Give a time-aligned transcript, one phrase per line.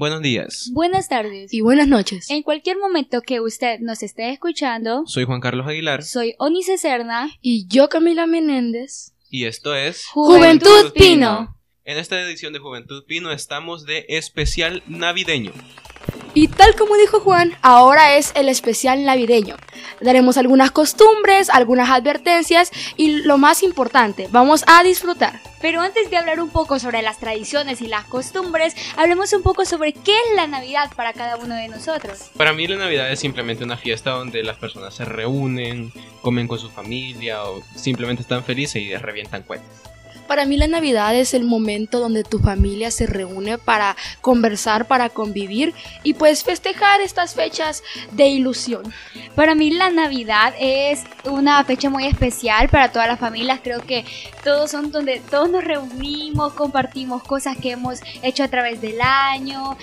[0.00, 0.70] buenos días.
[0.72, 1.52] Buenas tardes.
[1.52, 2.30] Y buenas noches.
[2.30, 7.30] En cualquier momento que usted nos esté escuchando, Soy Juan Carlos Aguilar soy Onice Cerna.
[7.42, 9.12] Y yo, Camila Menéndez.
[9.28, 11.54] y esto es Juventud Pino.
[11.84, 15.52] En esta edición de Juventud Pino estamos de especial navideño.
[16.32, 19.56] Y tal como dijo Juan, ahora es el especial navideño.
[20.00, 25.40] Daremos algunas costumbres, algunas advertencias y lo más importante, vamos a disfrutar.
[25.60, 29.64] Pero antes de hablar un poco sobre las tradiciones y las costumbres, hablemos un poco
[29.64, 32.30] sobre qué es la Navidad para cada uno de nosotros.
[32.36, 36.58] Para mí la Navidad es simplemente una fiesta donde las personas se reúnen, comen con
[36.58, 39.90] su familia o simplemente están felices y revientan cohetes.
[40.30, 45.08] Para mí la Navidad es el momento donde tu familia se reúne para conversar, para
[45.08, 48.84] convivir y pues festejar estas fechas de ilusión.
[49.34, 53.58] Para mí la Navidad es una fecha muy especial para todas las familias.
[53.60, 54.04] Creo que
[54.44, 59.76] todos son donde todos nos reunimos, compartimos cosas que hemos hecho a través del año,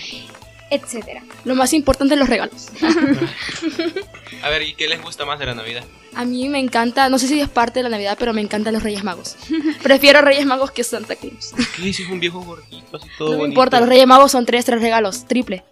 [0.69, 1.23] etcétera.
[1.45, 2.67] Lo más importante los regalos.
[4.43, 5.83] A ver, ¿y qué les gusta más de la Navidad?
[6.13, 8.73] A mí me encanta, no sé si es parte de la Navidad, pero me encantan
[8.73, 9.35] los Reyes Magos.
[9.83, 11.53] Prefiero Reyes Magos que Santa Claus.
[11.75, 13.53] ¿Qué dices un viejo gordito así todo No me bonito?
[13.53, 15.63] importa, los Reyes Magos son tres, tres regalos, triple.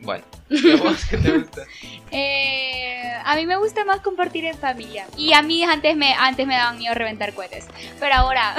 [0.00, 1.62] Bueno, ¿y a vos qué te gusta?
[2.10, 5.06] Eh, a mí me gusta más compartir en familia.
[5.18, 7.66] Y a mí antes me, antes me daban miedo reventar cohetes.
[8.00, 8.56] Pero ahora,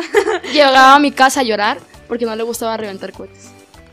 [0.53, 3.49] Llegaba a mi casa a llorar porque no le gustaba reventar cohetes.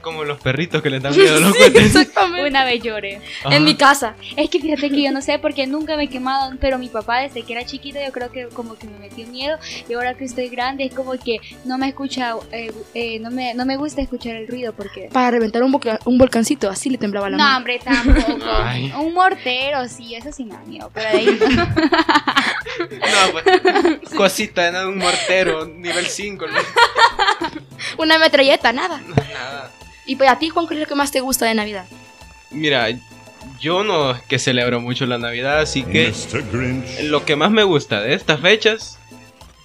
[0.07, 1.87] Como los perritos que les dan miedo a los cohetes.
[1.97, 2.49] Exactamente.
[2.49, 3.21] una vez lloré.
[3.45, 3.57] Ajá.
[3.57, 4.15] En mi casa.
[4.37, 7.23] Es que fíjate que yo no sé porque nunca me he quemado, pero mi papá
[7.23, 10.25] desde que era chiquito yo creo que como que me metió miedo y ahora que
[10.25, 14.01] estoy grande es como que no me escucha, eh, eh, no, me, no me gusta
[14.01, 15.09] escuchar el ruido porque...
[15.13, 17.57] Para reventar un, volca- un volcancito, así le temblaba la No, mano.
[17.57, 18.39] hombre, tampoco.
[18.63, 18.93] Ay.
[18.97, 21.27] Un mortero, sí, eso sí me da miedo, pero de ahí
[21.57, 21.67] no.
[22.79, 26.59] No, pues, cosita, nada, un mortero, nivel 5, no,
[27.99, 29.01] Una metralleta, nada.
[29.01, 29.73] nada.
[30.07, 31.85] Y pues a ti, Juan, ¿qué es lo que más te gusta de Navidad?
[32.51, 32.89] Mira,
[33.61, 36.13] yo no es que celebro mucho la Navidad, así que
[37.03, 38.99] lo que más me gusta de estas fechas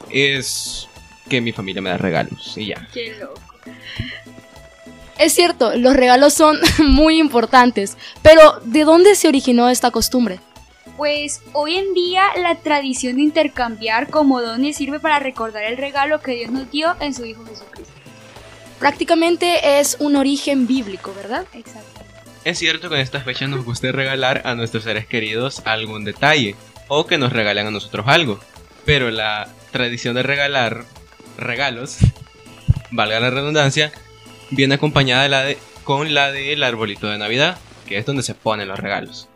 [0.10, 0.88] es
[1.30, 2.88] que mi familia me da regalos y ya.
[2.94, 3.40] Qué loco.
[5.18, 10.40] Es cierto, los regalos son muy importantes, pero ¿de dónde se originó esta costumbre?
[10.98, 16.22] Pues hoy en día la tradición de intercambiar como dones sirve para recordar el regalo
[16.22, 17.81] que Dios nos dio en su Hijo Jesucristo.
[18.82, 21.46] Prácticamente es un origen bíblico, ¿verdad?
[21.54, 22.02] Exacto.
[22.44, 26.56] Es cierto que en estas fechas nos gusta regalar a nuestros seres queridos algún detalle
[26.88, 28.40] o que nos regalen a nosotros algo,
[28.84, 30.84] pero la tradición de regalar
[31.38, 31.98] regalos,
[32.92, 33.92] valga la redundancia,
[34.50, 38.34] viene acompañada de la de- con la del arbolito de Navidad, que es donde se
[38.34, 39.30] ponen los regalos.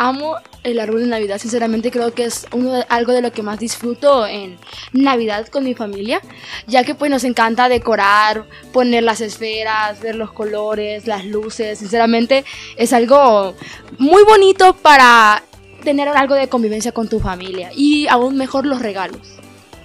[0.00, 2.46] Amo el árbol de Navidad, sinceramente creo que es
[2.88, 4.56] algo de lo que más disfruto en
[4.92, 6.20] Navidad con mi familia,
[6.68, 12.44] ya que pues nos encanta decorar, poner las esferas, ver los colores, las luces, sinceramente
[12.76, 13.56] es algo
[13.98, 15.42] muy bonito para
[15.82, 19.38] tener algo de convivencia con tu familia y aún mejor los regalos.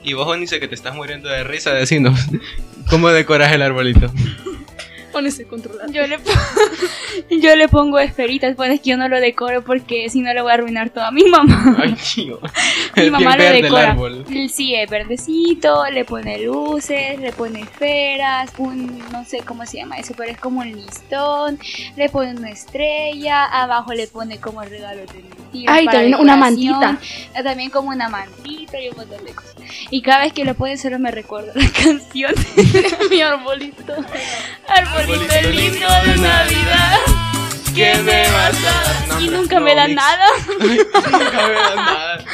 [0.03, 2.19] Y vos, Onice, que te estás muriendo de risa, decinos,
[2.89, 4.11] ¿cómo decoras el arbolito?
[5.13, 5.91] Pónese controlado.
[5.91, 6.17] Yo le,
[7.39, 10.41] yo le pongo esferitas, pues es que yo no lo decoro porque si no le
[10.41, 11.77] voy a arruinar todo a mi mamá.
[11.81, 12.39] Ay, tío.
[12.97, 13.91] Mi mamá lo el decora.
[13.91, 14.25] árbol.
[14.51, 19.97] Sí, es verdecito, le pone luces, le pone esferas, un no sé cómo se llama
[19.97, 21.59] eso, pero es como un listón,
[21.95, 25.73] le pone una estrella, abajo le pone como regalos de mentira.
[25.73, 26.97] Ay, para también una mantita.
[27.35, 29.53] eh, También como una mantita y un montón de cosas.
[29.91, 32.33] Y cada vez que lo pone solo me recuerda la canción
[33.09, 33.93] mi arbolito.
[34.67, 36.97] Arbolito Arbolito lindo de Navidad.
[37.75, 39.07] ¿Qué me vas a dar?
[39.09, 40.25] No, Y nunca no, me dan nada.
[40.59, 42.25] Nunca me dan nada.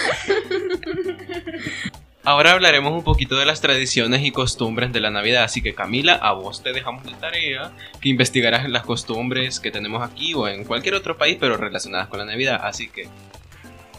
[2.23, 6.13] Ahora hablaremos un poquito de las tradiciones y costumbres de la Navidad, así que Camila,
[6.13, 10.63] a vos te dejamos de tarea que investigarás las costumbres que tenemos aquí o en
[10.63, 13.07] cualquier otro país, pero relacionadas con la Navidad, así que...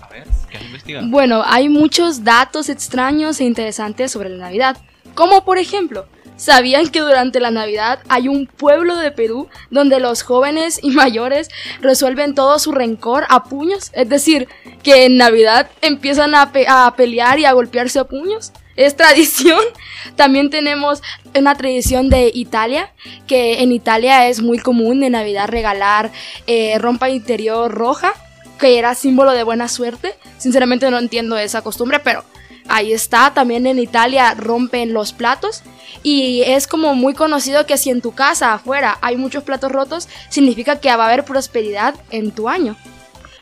[0.00, 1.08] A ver, ¿qué has investigado?
[1.08, 4.76] Bueno, hay muchos datos extraños e interesantes sobre la Navidad.
[5.16, 6.06] Como por ejemplo,
[6.40, 11.48] ¿sabían que durante la Navidad hay un pueblo de Perú donde los jóvenes y mayores
[11.80, 13.90] resuelven todo su rencor a puños?
[13.92, 14.48] Es decir,
[14.82, 18.52] que en Navidad empiezan a, pe- a pelear y a golpearse a puños.
[18.76, 19.60] Es tradición.
[20.16, 21.02] También tenemos
[21.38, 22.92] una tradición de Italia,
[23.26, 26.10] que en Italia es muy común en Navidad regalar
[26.46, 28.14] eh, rompa interior roja
[28.58, 30.14] que era símbolo de buena suerte.
[30.38, 32.24] Sinceramente no entiendo esa costumbre, pero
[32.70, 33.32] ahí está.
[33.34, 35.62] También en Italia rompen los platos.
[36.02, 40.08] Y es como muy conocido que si en tu casa afuera hay muchos platos rotos,
[40.30, 42.76] significa que va a haber prosperidad en tu año.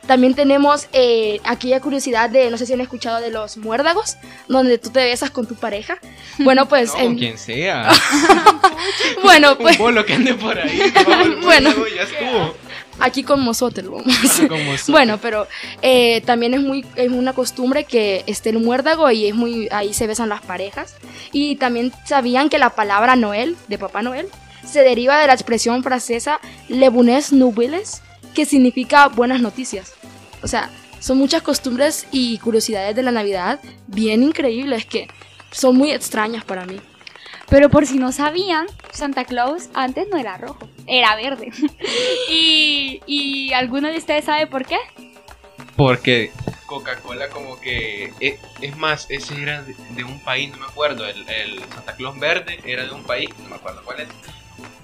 [0.09, 4.17] También tenemos eh, aquella curiosidad de, no sé si han escuchado de los muérdagos,
[4.49, 5.99] donde tú te besas con tu pareja.
[6.41, 6.95] Bueno, pues...
[6.95, 7.91] No, en- con quien sea.
[9.25, 10.81] bueno, pues Un bolo que ande por ahí.
[11.07, 11.71] no, Bueno.
[11.95, 12.55] ya estuvo.
[13.00, 14.93] Aquí con lo vamos son.
[14.93, 15.47] Bueno, pero
[15.83, 19.95] eh, también es muy es una costumbre que esté el muérdago y es muy ahí
[19.95, 20.97] se besan las parejas
[21.33, 24.29] y también sabían que la palabra Noel de Papá Noel
[24.65, 28.03] se deriva de la expresión francesa Le bonnes nouvelles
[28.35, 29.95] que significa buenas noticias.
[30.43, 35.09] O sea, son muchas costumbres y curiosidades de la Navidad bien increíbles que
[35.50, 36.81] son muy extrañas para mí.
[37.49, 38.67] Pero por si no sabían,
[38.99, 41.50] Santa Claus antes no era rojo, era verde.
[42.31, 44.77] y, y ¿alguno de ustedes sabe por qué?
[45.77, 46.33] Porque
[46.67, 48.12] Coca-Cola como que...
[48.21, 51.06] Es, es más, ese era de, de un país, no me acuerdo.
[51.06, 54.09] El, el Santa Claus verde era de un país, no me acuerdo cuál es.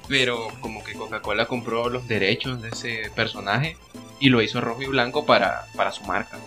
[0.09, 3.77] Pero como que Coca-Cola compró los derechos de ese personaje
[4.21, 6.39] y lo hizo rojo y blanco para, para su marca.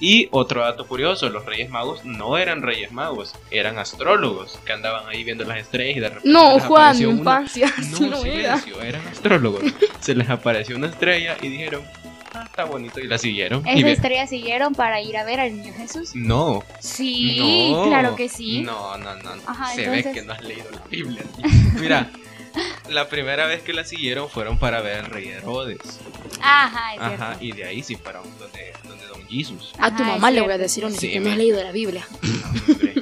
[0.00, 5.08] Y otro dato curioso, los Reyes Magos no eran Reyes Magos, eran astrólogos que andaban
[5.08, 7.72] ahí viendo las estrellas y de repente No, les Juan, apareció mi una- infancia.
[7.92, 8.58] No, no era.
[8.58, 9.62] silencio, eran astrólogos.
[10.00, 11.82] Se les apareció una estrella y dijeron,
[12.34, 13.66] ah, está bonito, y la siguieron.
[13.66, 16.10] Esa historia siguieron para ir a ver al niño Jesús.
[16.14, 17.84] No, Sí, no.
[17.86, 18.62] claro que sí.
[18.62, 19.30] No, no, no.
[19.46, 21.22] Ajá, Se entonces- ve que no has leído la Biblia.
[21.80, 22.10] Mira,
[22.90, 25.78] la primera vez que la siguieron fueron para ver al rey Herodes.
[26.40, 27.44] Ajá, es Ajá, cierto.
[27.44, 28.93] y de ahí sí fueron donde, donde Don
[29.34, 29.72] Jesus.
[29.78, 32.06] A tu Ajá, mamá le voy a decir, Sí, que no has leído la Biblia.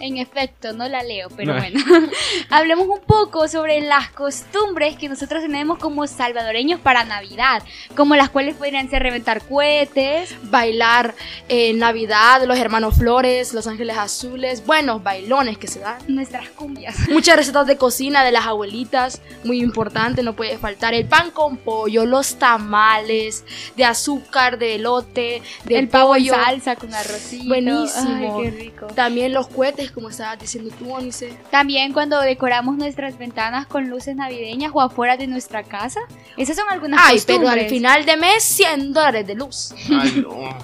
[0.00, 1.60] En efecto, no la leo, pero No.
[1.60, 1.80] bueno.
[2.50, 7.62] Hablemos un poco sobre las costumbres que nosotros tenemos como salvadoreños para Navidad,
[7.96, 11.14] como las cuales podrían ser reventar cohetes, bailar
[11.48, 15.98] en Navidad, los hermanos Flores, los ángeles azules, buenos bailones que se dan.
[16.08, 16.96] nuestras cumbias.
[17.10, 21.56] Muchas recetas de cocina de las abuelitas, muy importante, no puede faltar el pan con
[21.58, 23.44] pollo, los tamales,
[23.76, 27.48] de azúcar, de elote, de el pavo en salsa con arrocito.
[27.48, 28.38] Buenísimo.
[28.38, 28.86] Ay, qué rico.
[28.88, 31.32] También los cohetes, como estabas diciendo tú, Onice.
[31.50, 36.00] También cuando decoramos nuestras ventanas con luces navideñas o afuera de nuestra casa.
[36.36, 37.50] Esas son algunas Ay, costumbres.
[37.50, 39.74] pero al final de mes 100 dólares de luz.
[39.88, 40.58] Ay, no.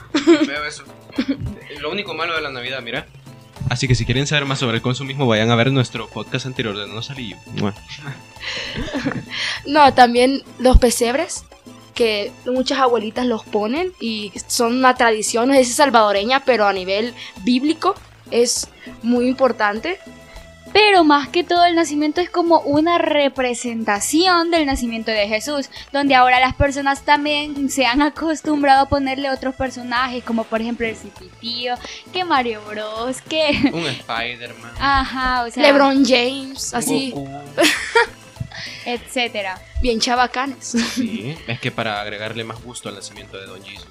[0.45, 0.85] feo eso.
[1.81, 3.07] Lo único malo de la Navidad, mira.
[3.69, 6.77] Así que si quieren saber más sobre el consumismo, vayan a ver nuestro podcast anterior
[6.77, 7.35] de No Salí.
[9.67, 11.45] No, también los pesebres,
[11.95, 16.67] que muchas abuelitas los ponen y son una tradición, no sé si es salvadoreña, pero
[16.67, 17.95] a nivel bíblico
[18.31, 18.69] es
[19.03, 19.99] muy importante.
[20.73, 26.15] Pero más que todo el nacimiento es como una representación del nacimiento de Jesús, donde
[26.15, 30.97] ahora las personas también se han acostumbrado a ponerle otros personajes, como por ejemplo el
[30.97, 31.77] Cipitío,
[32.13, 33.71] que Mario Bros, que...
[33.73, 34.73] Un Spider-Man.
[34.79, 37.31] Ajá, o sea, LeBron James, así, Goku.
[38.85, 39.61] etcétera.
[39.81, 40.77] bien chabacanes.
[40.95, 43.87] Sí, es que para agregarle más gusto al nacimiento de Don Jesus.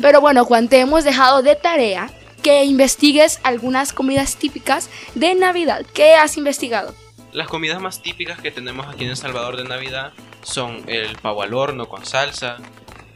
[0.00, 2.10] Pero bueno, Juan, te hemos dejado de tarea
[2.48, 5.84] que investigues algunas comidas típicas de Navidad.
[5.92, 6.94] ¿Qué has investigado?
[7.34, 10.14] Las comidas más típicas que tenemos aquí en El Salvador de Navidad
[10.44, 12.56] son el pavo al horno con salsa,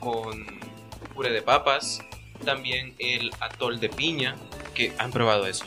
[0.00, 0.60] con
[1.14, 2.02] puré de papas,
[2.44, 4.36] también el atol de piña,
[4.74, 5.64] que han probado eso.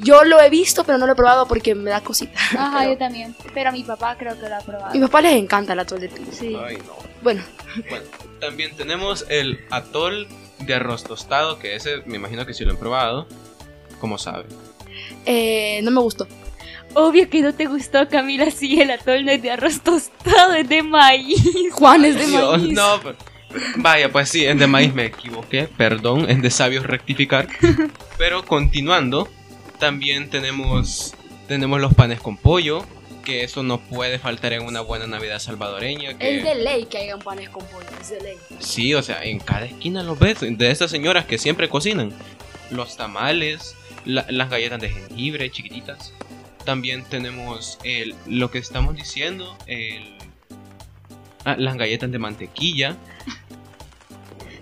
[0.00, 2.40] Yo lo he visto, pero no lo he probado porque me da cosita.
[2.56, 3.36] Ajá, Pero yo también.
[3.52, 4.86] Pero a mi papá creo que lo ha probado.
[4.92, 6.32] a mi papá les encanta el atol de piña.
[6.32, 6.56] Sí.
[6.58, 6.96] Ay, no.
[7.20, 7.42] Bueno,
[7.90, 8.06] Bueno,
[8.40, 10.26] también tenemos el atol
[10.60, 13.26] de arroz tostado, que ese me imagino que sí lo han probado.
[14.00, 14.46] Como saben.
[15.26, 16.26] eh, no me gustó.
[16.94, 20.68] Obvio que no te gustó, Camila, sí, el atol no es de arroz tostado, es
[20.68, 21.40] de maíz.
[21.72, 22.72] Juan es de Dios, maíz.
[22.74, 23.16] no, pero-
[23.76, 27.48] Vaya, pues sí, es de maíz me equivoqué, perdón, es de sabios rectificar.
[28.18, 29.28] Pero continuando,
[29.80, 31.14] también tenemos,
[31.48, 32.84] tenemos los panes con pollo,
[33.20, 36.16] que eso no puede faltar en una buena Navidad salvadoreña.
[36.18, 38.36] Que, Es de ley que hagan panes con pollo, es de ley.
[38.58, 42.12] Sí, o sea, en cada esquina los ves, de estas señoras que siempre cocinan.
[42.70, 43.74] Los tamales,
[44.04, 46.12] la- las galletas de jengibre chiquititas.
[46.64, 50.14] También tenemos el, lo que estamos diciendo, el,
[51.44, 52.96] ah, las galletas de mantequilla.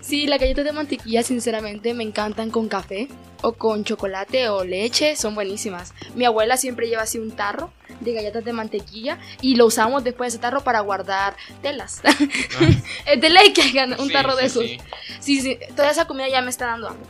[0.01, 3.07] Sí, las galletas de mantequilla, sinceramente, me encantan con café
[3.41, 5.93] o con chocolate o leche, son buenísimas.
[6.15, 10.31] Mi abuela siempre lleva así un tarro de galletas de mantequilla y lo usamos después
[10.31, 12.01] de ese tarro para guardar telas.
[13.05, 14.63] es de ley que hagan un Sí, tarro de sí, esos.
[14.63, 14.79] sí.
[15.19, 17.05] Sí, sí, toda esa comida ya me está dando hambre.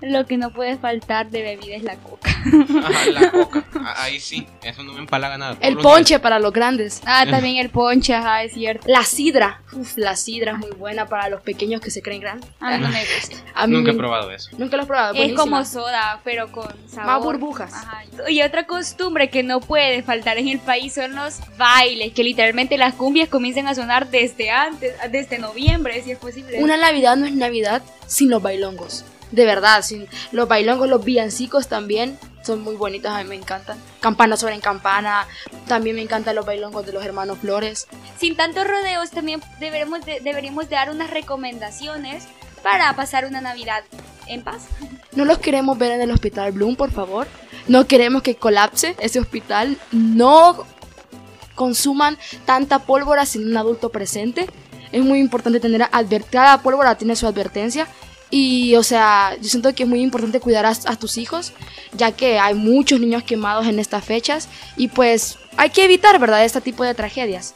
[0.00, 2.31] Lo que no puede faltar de bebida es la coca.
[2.44, 3.64] Ajá, la coca.
[3.84, 5.54] Ah, Ahí sí, eso no me empalaga nada.
[5.54, 7.00] todos El ponche para los grandes.
[7.04, 8.86] Ah, también el ponche, ajá, es cierto.
[8.88, 9.62] La sidra.
[9.72, 12.48] Uf, la sidra es muy buena para los pequeños que se creen grandes.
[12.60, 13.36] A mí no me gusta.
[13.54, 13.68] A días.
[13.68, 14.50] mí Nunca he me- probado eso.
[14.58, 15.12] Nunca lo he probado.
[15.14, 15.42] Es buenísima.
[15.42, 17.06] como soda, pero con sabor.
[17.06, 17.72] Más burbujas.
[17.72, 18.02] Ajá.
[18.28, 22.76] Y otra costumbre que no puede faltar en el país son los bailes, que literalmente
[22.78, 26.62] las cumbias comienzan a sonar desde antes, desde noviembre, si es posible.
[26.62, 29.04] Una Navidad no es Navidad sin los bailongos.
[29.30, 33.78] De verdad, sin los bailongos, los villancicos también son muy bonitos, a mí me encantan.
[34.00, 35.26] Campana sobre campana,
[35.68, 37.86] también me encantan los bailongos de los hermanos Flores.
[38.18, 42.24] Sin tantos rodeos, también deberemos de- deberíamos de dar unas recomendaciones
[42.62, 43.82] para pasar una Navidad
[44.26, 44.66] en paz.
[45.14, 47.26] No los queremos ver en el hospital Bloom, por favor.
[47.68, 49.76] No queremos que colapse ese hospital.
[49.92, 50.64] No
[51.54, 54.46] consuman tanta pólvora sin un adulto presente.
[54.90, 57.86] Es muy importante tener adver cada pólvora tiene su advertencia.
[58.34, 61.52] Y, o sea, yo siento que es muy importante cuidar a, a tus hijos,
[61.92, 64.48] ya que hay muchos niños quemados en estas fechas.
[64.78, 67.54] Y pues hay que evitar, ¿verdad?, este tipo de tragedias.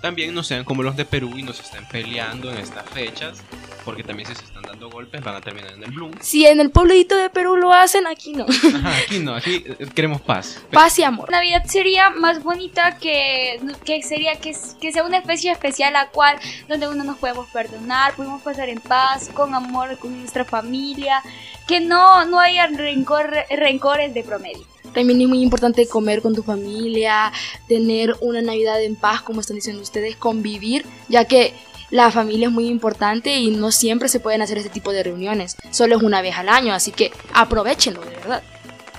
[0.00, 3.38] También no sean como los de Perú y nos estén peleando en estas fechas,
[3.84, 6.12] porque también si se están dando golpes van a terminar en el Bloom.
[6.20, 8.46] Si en el pueblito de Perú lo hacen, aquí no.
[8.74, 10.60] Ajá, aquí no, aquí eh, queremos paz.
[10.70, 11.30] Paz y amor.
[11.30, 16.38] Navidad sería más bonita que, que sería que, que sea una especie especial la cual
[16.68, 21.22] donde uno nos podemos perdonar, podemos pasar en paz, con amor, con nuestra familia,
[21.66, 24.66] que no, no haya rencor, rencores de promedio.
[24.92, 27.32] También es muy importante comer con tu familia,
[27.66, 31.54] tener una Navidad en paz, como están diciendo ustedes, convivir, ya que
[31.92, 35.58] la familia es muy importante y no siempre se pueden hacer este tipo de reuniones,
[35.70, 38.42] solo es una vez al año, así que aprovechenlo de verdad.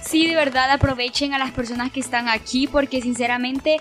[0.06, 3.78] Sí, de verdad aprovechen a las personas que están aquí porque sinceramente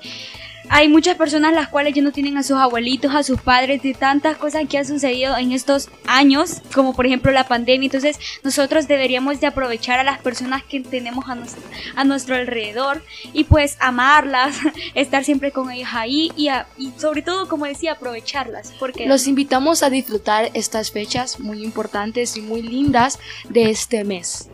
[0.69, 3.95] hay muchas personas las cuales ya no tienen a sus abuelitos, a sus padres, de
[3.95, 7.87] tantas cosas que han sucedido en estos años, como por ejemplo la pandemia.
[7.87, 11.62] Entonces nosotros deberíamos de aprovechar a las personas que tenemos a nuestro,
[11.97, 13.02] a nuestro alrededor
[13.33, 14.57] y pues amarlas,
[14.95, 18.73] estar siempre con ellas ahí y, a- y sobre todo, como decía, aprovecharlas.
[18.78, 24.49] Porque Los invitamos a disfrutar estas fechas muy importantes y muy lindas de este mes.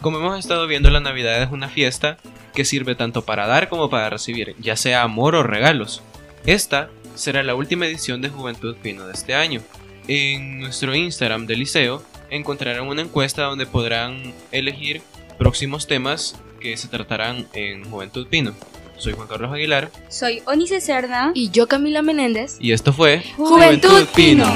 [0.00, 2.18] Como hemos estado viendo, la Navidad es una fiesta
[2.52, 6.02] que sirve tanto para dar como para recibir, ya sea amor o regalos.
[6.46, 9.60] Esta será la última edición de Juventud Pino de este año.
[10.08, 15.02] En nuestro Instagram del liceo encontrarán una encuesta donde podrán elegir
[15.38, 18.54] próximos temas que se tratarán en Juventud Pino.
[18.96, 21.32] Soy Juan Carlos Aguilar soy Onice Cerna.
[21.34, 24.46] Y yo, Camila Menéndez, y esto fue Juventud Pino.